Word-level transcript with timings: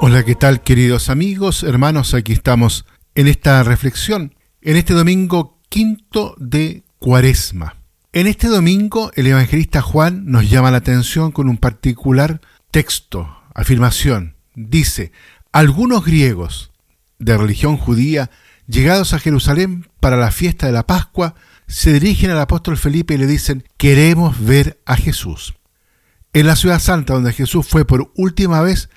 Hola, 0.00 0.24
¿qué 0.24 0.34
tal 0.34 0.62
queridos 0.62 1.10
amigos, 1.10 1.64
hermanos? 1.64 2.14
Aquí 2.14 2.32
estamos 2.32 2.86
en 3.14 3.28
esta 3.28 3.62
reflexión, 3.62 4.34
en 4.62 4.76
este 4.76 4.94
domingo 4.94 5.58
quinto 5.68 6.34
de 6.38 6.82
Cuaresma. 6.98 7.76
En 8.14 8.26
este 8.26 8.48
domingo 8.48 9.10
el 9.16 9.26
evangelista 9.26 9.82
Juan 9.82 10.24
nos 10.24 10.48
llama 10.48 10.70
la 10.70 10.78
atención 10.78 11.30
con 11.30 11.50
un 11.50 11.58
particular 11.58 12.40
texto, 12.70 13.28
afirmación. 13.52 14.36
Dice, 14.54 15.12
algunos 15.52 16.04
griegos 16.04 16.72
de 17.18 17.36
religión 17.36 17.76
judía, 17.76 18.30
llegados 18.66 19.12
a 19.12 19.18
Jerusalén 19.18 19.88
para 20.00 20.16
la 20.16 20.32
fiesta 20.32 20.66
de 20.66 20.72
la 20.72 20.86
Pascua, 20.86 21.34
se 21.68 21.92
dirigen 21.92 22.30
al 22.30 22.40
apóstol 22.40 22.76
Felipe 22.76 23.14
y 23.14 23.18
le 23.18 23.26
dicen, 23.26 23.64
queremos 23.76 24.44
ver 24.44 24.80
a 24.86 24.96
Jesús. 24.96 25.54
En 26.32 26.46
la 26.46 26.56
ciudad 26.56 26.80
santa 26.80 27.14
donde 27.14 27.32
Jesús 27.32 27.66
fue 27.68 27.84
por 27.84 28.10
última 28.16 28.62
vez, 28.62 28.88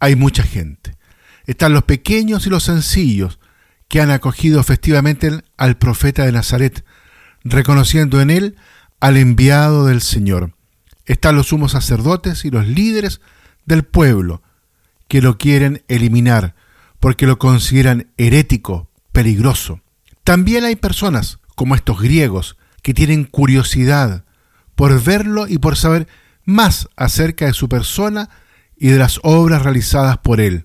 hay 0.00 0.16
mucha 0.16 0.42
gente. 0.42 0.96
Están 1.46 1.72
los 1.72 1.84
pequeños 1.84 2.46
y 2.46 2.50
los 2.50 2.64
sencillos 2.64 3.38
que 3.88 4.00
han 4.00 4.10
acogido 4.10 4.62
festivamente 4.62 5.42
al 5.56 5.78
profeta 5.78 6.24
de 6.24 6.32
Nazaret, 6.32 6.84
reconociendo 7.42 8.20
en 8.20 8.30
él 8.30 8.56
al 9.00 9.16
enviado 9.16 9.86
del 9.86 10.00
Señor. 10.00 10.54
Están 11.06 11.36
los 11.36 11.48
sumos 11.48 11.72
sacerdotes 11.72 12.44
y 12.44 12.50
los 12.50 12.66
líderes 12.66 13.20
del 13.64 13.84
pueblo 13.84 14.42
que 15.10 15.20
lo 15.20 15.38
quieren 15.38 15.82
eliminar 15.88 16.54
porque 17.00 17.26
lo 17.26 17.36
consideran 17.36 18.12
herético, 18.16 18.88
peligroso. 19.10 19.80
También 20.22 20.62
hay 20.62 20.76
personas, 20.76 21.40
como 21.56 21.74
estos 21.74 22.00
griegos, 22.00 22.56
que 22.80 22.94
tienen 22.94 23.24
curiosidad 23.24 24.24
por 24.76 25.02
verlo 25.02 25.48
y 25.48 25.58
por 25.58 25.76
saber 25.76 26.06
más 26.44 26.88
acerca 26.94 27.46
de 27.46 27.54
su 27.54 27.68
persona 27.68 28.30
y 28.76 28.90
de 28.90 28.98
las 28.98 29.18
obras 29.24 29.62
realizadas 29.62 30.18
por 30.18 30.40
él, 30.40 30.64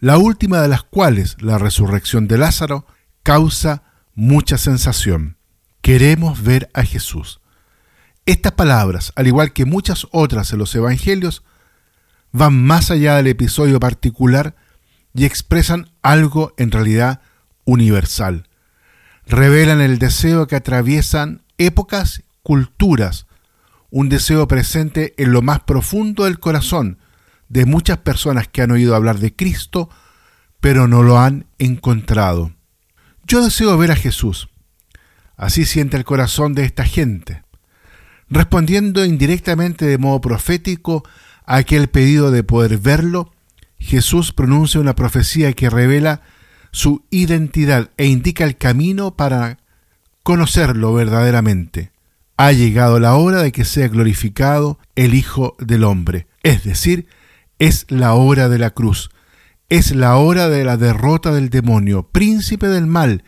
la 0.00 0.18
última 0.18 0.60
de 0.60 0.68
las 0.68 0.82
cuales, 0.82 1.38
la 1.40 1.56
resurrección 1.56 2.28
de 2.28 2.36
Lázaro, 2.36 2.86
causa 3.22 3.84
mucha 4.14 4.58
sensación. 4.58 5.38
Queremos 5.80 6.42
ver 6.42 6.68
a 6.74 6.84
Jesús. 6.84 7.40
Estas 8.26 8.52
palabras, 8.52 9.14
al 9.16 9.28
igual 9.28 9.54
que 9.54 9.64
muchas 9.64 10.06
otras 10.10 10.52
en 10.52 10.58
los 10.58 10.74
Evangelios, 10.74 11.42
van 12.32 12.54
más 12.54 12.90
allá 12.90 13.16
del 13.16 13.28
episodio 13.28 13.78
particular 13.78 14.56
y 15.14 15.24
expresan 15.24 15.90
algo 16.02 16.54
en 16.56 16.70
realidad 16.70 17.20
universal. 17.64 18.48
Revelan 19.26 19.80
el 19.80 19.98
deseo 19.98 20.46
que 20.46 20.56
atraviesan 20.56 21.42
épocas, 21.58 22.22
culturas, 22.42 23.26
un 23.90 24.08
deseo 24.08 24.48
presente 24.48 25.14
en 25.18 25.32
lo 25.32 25.42
más 25.42 25.60
profundo 25.60 26.24
del 26.24 26.40
corazón 26.40 26.98
de 27.48 27.66
muchas 27.66 27.98
personas 27.98 28.48
que 28.48 28.62
han 28.62 28.70
oído 28.70 28.94
hablar 28.94 29.18
de 29.18 29.36
Cristo, 29.36 29.90
pero 30.60 30.88
no 30.88 31.02
lo 31.02 31.18
han 31.18 31.46
encontrado. 31.58 32.52
Yo 33.26 33.44
deseo 33.44 33.76
ver 33.76 33.92
a 33.92 33.96
Jesús, 33.96 34.48
Así 35.42 35.64
siente 35.64 35.96
el 35.96 36.04
corazón 36.04 36.54
de 36.54 36.64
esta 36.64 36.84
gente. 36.84 37.42
Respondiendo 38.28 39.04
indirectamente 39.04 39.84
de 39.84 39.98
modo 39.98 40.20
profético 40.20 41.02
aquel 41.46 41.88
pedido 41.88 42.30
de 42.30 42.44
poder 42.44 42.78
verlo, 42.78 43.32
Jesús 43.78 44.32
pronuncia 44.32 44.80
una 44.80 44.94
profecía 44.94 45.52
que 45.52 45.70
revela 45.70 46.22
su 46.70 47.04
identidad 47.10 47.90
e 47.96 48.06
indica 48.06 48.44
el 48.44 48.56
camino 48.56 49.16
para 49.16 49.58
conocerlo 50.22 50.94
verdaderamente. 50.94 51.90
Ha 52.36 52.52
llegado 52.52 52.98
la 52.98 53.14
hora 53.14 53.42
de 53.42 53.52
que 53.52 53.64
sea 53.64 53.88
glorificado 53.88 54.78
el 54.94 55.14
Hijo 55.14 55.56
del 55.58 55.84
Hombre, 55.84 56.26
es 56.42 56.64
decir, 56.64 57.06
es 57.58 57.86
la 57.88 58.14
hora 58.14 58.48
de 58.48 58.58
la 58.58 58.70
cruz, 58.70 59.10
es 59.68 59.94
la 59.94 60.16
hora 60.16 60.48
de 60.48 60.64
la 60.64 60.76
derrota 60.76 61.32
del 61.32 61.50
demonio, 61.50 62.04
príncipe 62.04 62.68
del 62.68 62.86
mal, 62.86 63.24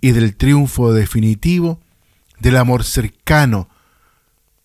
y 0.00 0.12
del 0.12 0.36
triunfo 0.36 0.92
definitivo 0.92 1.80
del 2.38 2.56
amor 2.56 2.84
cercano 2.84 3.68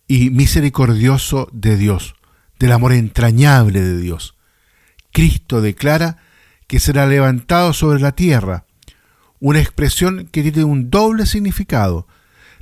y 0.08 0.30
misericordioso 0.30 1.50
de 1.52 1.78
Dios, 1.78 2.16
del 2.60 2.72
amor 2.72 2.94
entrañable 2.94 3.82
de 3.82 3.98
Dios. 3.98 4.36
Cristo 5.12 5.62
declara 5.62 6.18
que 6.68 6.80
será 6.80 7.08
levantado 7.08 7.74
sobre 7.74 8.00
la 8.00 8.14
tierra, 8.14 8.66
una 9.40 9.60
expresión 9.60 10.28
que 10.32 10.42
tiene 10.42 10.64
un 10.64 10.90
doble 10.90 11.26
significado, 11.26 12.08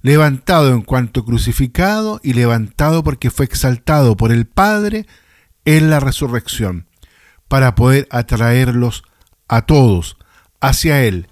levantado 0.01 0.71
en 0.71 0.81
cuanto 0.81 1.23
crucificado 1.23 2.19
y 2.23 2.33
levantado 2.33 3.03
porque 3.03 3.31
fue 3.31 3.45
exaltado 3.45 4.17
por 4.17 4.31
el 4.31 4.45
Padre 4.45 5.07
en 5.65 5.89
la 5.89 5.99
resurrección, 5.99 6.87
para 7.47 7.75
poder 7.75 8.07
atraerlos 8.11 9.03
a 9.47 9.65
todos 9.65 10.17
hacia 10.59 11.03
Él, 11.03 11.29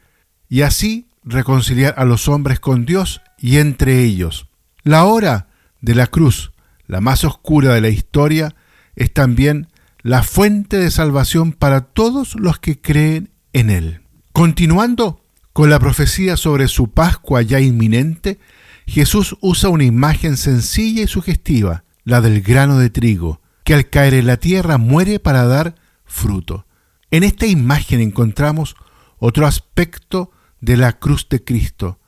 y 0.48 0.62
así 0.62 1.08
reconciliar 1.24 1.94
a 1.98 2.06
los 2.06 2.28
hombres 2.28 2.60
con 2.60 2.86
Dios 2.86 3.22
y 3.38 3.58
entre 3.58 4.04
ellos. 4.04 4.48
La 4.84 5.04
hora 5.04 5.48
de 5.82 5.96
la 5.96 6.08
cruz, 6.08 6.52
la 6.92 7.00
más 7.00 7.24
oscura 7.24 7.74
de 7.74 7.80
la 7.80 7.88
historia, 7.88 8.54
es 8.98 9.14
también 9.14 9.70
la 10.02 10.24
fuente 10.24 10.76
de 10.76 10.92
salvación 10.92 11.54
para 11.54 11.86
todos 11.86 12.36
los 12.36 12.60
que 12.60 12.82
creen 12.82 13.32
en 13.54 13.70
Él. 13.70 14.02
Continuando 14.34 15.24
con 15.54 15.70
la 15.70 15.80
profecía 15.80 16.36
sobre 16.36 16.68
su 16.68 16.92
Pascua 16.92 17.44
ya 17.44 17.62
inminente, 17.62 18.40
Jesús 18.88 19.38
usa 19.40 19.70
una 19.70 19.86
imagen 19.86 20.36
sencilla 20.36 21.04
y 21.04 21.08
sugestiva, 21.08 21.86
la 22.04 22.20
del 22.20 22.42
grano 22.42 22.78
de 22.78 22.90
trigo, 22.90 23.40
que 23.64 23.74
al 23.74 23.90
caer 23.90 24.14
en 24.14 24.28
la 24.28 24.36
tierra 24.36 24.78
muere 24.78 25.22
para 25.22 25.46
dar 25.46 25.76
fruto. 26.04 26.66
En 27.10 27.24
esta 27.24 27.46
imagen 27.46 28.02
encontramos 28.02 28.76
otro 29.18 29.48
aspecto 29.48 30.32
de 30.60 30.76
la 30.76 31.00
cruz 31.00 31.30
de 31.30 31.42
Cristo, 31.42 32.00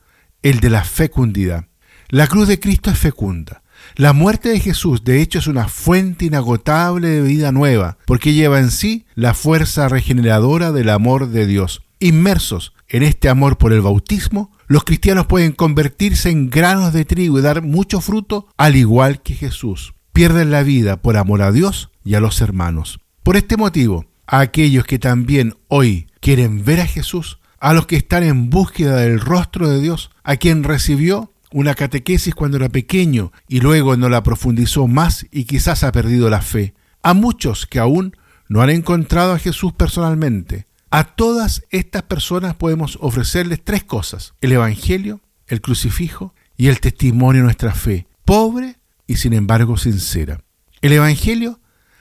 el 0.42 0.60
de 0.60 0.68
la 0.68 0.84
fecundidad. 0.84 1.68
La 2.10 2.26
cruz 2.26 2.48
de 2.48 2.60
Cristo 2.60 2.90
es 2.90 2.98
fecunda. 2.98 3.63
La 3.96 4.12
muerte 4.12 4.48
de 4.48 4.60
Jesús, 4.60 5.04
de 5.04 5.20
hecho, 5.20 5.38
es 5.38 5.46
una 5.46 5.68
fuente 5.68 6.24
inagotable 6.24 7.08
de 7.08 7.22
vida 7.22 7.52
nueva, 7.52 7.98
porque 8.06 8.32
lleva 8.32 8.58
en 8.58 8.70
sí 8.70 9.06
la 9.14 9.34
fuerza 9.34 9.88
regeneradora 9.88 10.72
del 10.72 10.90
amor 10.90 11.28
de 11.28 11.46
Dios. 11.46 11.82
Inmersos 12.00 12.72
en 12.88 13.02
este 13.02 13.28
amor 13.28 13.58
por 13.58 13.72
el 13.72 13.80
bautismo, 13.80 14.52
los 14.66 14.84
cristianos 14.84 15.26
pueden 15.26 15.52
convertirse 15.52 16.30
en 16.30 16.50
granos 16.50 16.92
de 16.92 17.04
trigo 17.04 17.38
y 17.38 17.42
dar 17.42 17.62
mucho 17.62 18.00
fruto, 18.00 18.48
al 18.56 18.76
igual 18.76 19.22
que 19.22 19.34
Jesús. 19.34 19.94
Pierden 20.12 20.50
la 20.50 20.62
vida 20.62 20.96
por 20.96 21.16
amor 21.16 21.42
a 21.42 21.52
Dios 21.52 21.90
y 22.04 22.14
a 22.14 22.20
los 22.20 22.40
hermanos. 22.40 23.00
Por 23.22 23.36
este 23.36 23.56
motivo, 23.56 24.06
a 24.26 24.40
aquellos 24.40 24.84
que 24.84 24.98
también 24.98 25.56
hoy 25.68 26.06
quieren 26.20 26.64
ver 26.64 26.80
a 26.80 26.86
Jesús, 26.86 27.38
a 27.58 27.72
los 27.72 27.86
que 27.86 27.96
están 27.96 28.22
en 28.22 28.50
búsqueda 28.50 28.96
del 28.96 29.20
rostro 29.20 29.68
de 29.68 29.80
Dios, 29.80 30.10
a 30.22 30.36
quien 30.36 30.64
recibió 30.64 31.32
una 31.54 31.74
catequesis 31.74 32.34
cuando 32.34 32.56
era 32.56 32.68
pequeño 32.68 33.30
y 33.46 33.60
luego 33.60 33.96
no 33.96 34.08
la 34.08 34.24
profundizó 34.24 34.88
más 34.88 35.24
y 35.30 35.44
quizás 35.44 35.84
ha 35.84 35.92
perdido 35.92 36.28
la 36.28 36.42
fe, 36.42 36.74
a 37.00 37.14
muchos 37.14 37.64
que 37.64 37.78
aún 37.78 38.16
no 38.48 38.60
han 38.60 38.70
encontrado 38.70 39.32
a 39.32 39.38
Jesús 39.38 39.72
personalmente. 39.72 40.66
A 40.90 41.04
todas 41.04 41.62
estas 41.70 42.02
personas 42.02 42.56
podemos 42.56 42.98
ofrecerles 43.00 43.62
tres 43.62 43.84
cosas, 43.84 44.34
el 44.40 44.50
Evangelio, 44.50 45.20
el 45.46 45.60
crucifijo 45.60 46.34
y 46.56 46.66
el 46.66 46.80
testimonio 46.80 47.42
de 47.42 47.44
nuestra 47.44 47.72
fe, 47.72 48.08
pobre 48.24 48.78
y 49.06 49.14
sin 49.14 49.32
embargo 49.32 49.76
sincera. 49.76 50.42
El 50.82 50.92
Evangelio, 50.92 51.60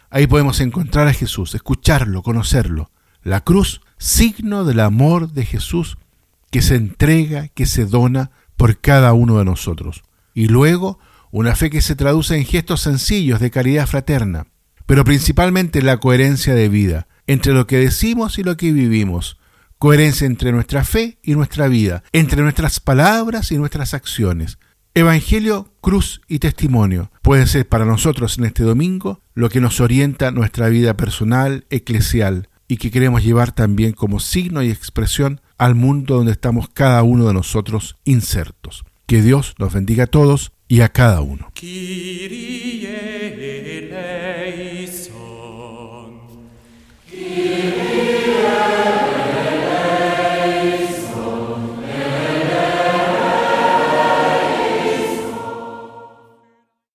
ahí 0.09 0.25
podemos 0.25 0.61
encontrar 0.61 1.07
a 1.07 1.13
Jesús, 1.13 1.53
escucharlo, 1.53 2.23
conocerlo. 2.23 2.89
La 3.21 3.41
cruz, 3.41 3.81
signo 3.99 4.65
del 4.65 4.79
amor 4.79 5.31
de 5.31 5.45
Jesús 5.45 5.99
que 6.49 6.63
se 6.63 6.75
entrega, 6.75 7.49
que 7.49 7.67
se 7.67 7.85
dona 7.85 8.31
por 8.57 8.79
cada 8.79 9.13
uno 9.13 9.39
de 9.39 9.45
nosotros. 9.45 10.03
Y 10.33 10.47
luego, 10.47 10.99
una 11.31 11.55
fe 11.55 11.69
que 11.69 11.81
se 11.81 11.95
traduce 11.95 12.35
en 12.35 12.45
gestos 12.45 12.81
sencillos 12.81 13.39
de 13.39 13.51
caridad 13.51 13.87
fraterna, 13.87 14.47
pero 14.85 15.03
principalmente 15.03 15.81
la 15.81 15.97
coherencia 15.97 16.53
de 16.55 16.69
vida 16.69 17.07
entre 17.27 17.53
lo 17.53 17.67
que 17.67 17.77
decimos 17.77 18.37
y 18.37 18.43
lo 18.43 18.57
que 18.57 18.71
vivimos, 18.71 19.37
coherencia 19.77 20.27
entre 20.27 20.51
nuestra 20.51 20.83
fe 20.83 21.17
y 21.23 21.33
nuestra 21.35 21.67
vida, 21.67 22.03
entre 22.11 22.41
nuestras 22.41 22.79
palabras 22.79 23.51
y 23.51 23.57
nuestras 23.57 23.93
acciones. 23.93 24.57
Evangelio, 24.93 25.73
cruz 25.81 26.21
y 26.27 26.39
testimonio 26.39 27.11
pueden 27.21 27.47
ser 27.47 27.67
para 27.67 27.85
nosotros 27.85 28.37
en 28.37 28.45
este 28.45 28.63
domingo 28.63 29.21
lo 29.33 29.49
que 29.49 29.59
nos 29.59 29.79
orienta 29.81 30.31
nuestra 30.31 30.69
vida 30.69 30.95
personal, 30.95 31.65
eclesial, 31.69 32.49
y 32.67 32.77
que 32.77 32.91
queremos 32.91 33.23
llevar 33.23 33.51
también 33.51 33.93
como 33.93 34.19
signo 34.19 34.61
y 34.63 34.69
expresión 34.69 35.41
al 35.57 35.75
mundo 35.75 36.15
donde 36.15 36.31
estamos 36.31 36.69
cada 36.69 37.03
uno 37.03 37.27
de 37.27 37.33
nosotros 37.33 37.95
insertos. 38.03 38.83
Que 39.05 39.21
Dios 39.21 39.55
nos 39.57 39.73
bendiga 39.73 40.05
a 40.05 40.07
todos 40.07 40.51
y 40.67 40.81
a 40.81 40.89
cada 40.89 41.21
uno. 41.21 41.49